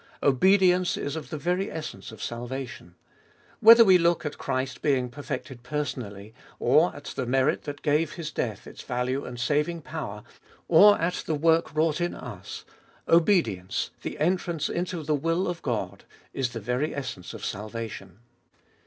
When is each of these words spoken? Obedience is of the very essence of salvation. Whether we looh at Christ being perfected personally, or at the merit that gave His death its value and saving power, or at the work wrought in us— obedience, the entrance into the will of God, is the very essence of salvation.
Obedience 0.23 0.97
is 0.97 1.15
of 1.15 1.29
the 1.29 1.37
very 1.37 1.71
essence 1.71 2.11
of 2.11 2.23
salvation. 2.23 2.95
Whether 3.59 3.85
we 3.85 3.99
looh 3.99 4.25
at 4.25 4.39
Christ 4.39 4.81
being 4.81 5.09
perfected 5.11 5.61
personally, 5.61 6.33
or 6.57 6.95
at 6.95 7.03
the 7.15 7.27
merit 7.27 7.65
that 7.65 7.83
gave 7.83 8.13
His 8.13 8.31
death 8.31 8.65
its 8.65 8.81
value 8.81 9.23
and 9.23 9.39
saving 9.39 9.83
power, 9.83 10.23
or 10.67 10.99
at 10.99 11.21
the 11.27 11.35
work 11.35 11.75
wrought 11.75 12.01
in 12.01 12.15
us— 12.15 12.65
obedience, 13.07 13.91
the 14.01 14.17
entrance 14.17 14.69
into 14.69 15.03
the 15.03 15.13
will 15.13 15.47
of 15.47 15.61
God, 15.61 16.05
is 16.33 16.49
the 16.49 16.59
very 16.59 16.95
essence 16.95 17.35
of 17.35 17.45
salvation. 17.45 18.21